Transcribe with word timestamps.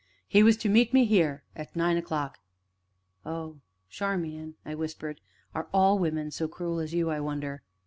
"He 0.27 0.41
was 0.41 0.57
to 0.57 0.67
meet 0.67 0.95
me 0.95 1.05
here 1.05 1.43
at 1.55 1.75
nine 1.75 1.95
o'clock." 1.95 2.39
"Oh, 3.23 3.59
Charmian," 3.87 4.55
I 4.65 4.73
whispered, 4.73 5.21
"are 5.53 5.67
all 5.71 5.99
women 5.99 6.31
so 6.31 6.47
cruel 6.47 6.79
as 6.79 6.91
you, 6.91 7.11
I 7.11 7.19
wonder?" 7.19 7.61